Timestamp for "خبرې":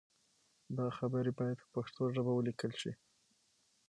0.97-1.31